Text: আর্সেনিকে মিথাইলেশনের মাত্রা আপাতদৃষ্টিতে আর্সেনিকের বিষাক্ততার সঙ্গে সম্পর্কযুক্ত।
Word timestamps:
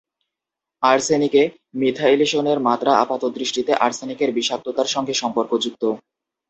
আর্সেনিকে 0.83 1.41
মিথাইলেশনের 1.75 2.59
মাত্রা 2.67 2.91
আপাতদৃষ্টিতে 3.03 3.71
আর্সেনিকের 3.85 4.29
বিষাক্ততার 4.37 4.87
সঙ্গে 4.87 5.13
সম্পর্কযুক্ত। 5.13 5.83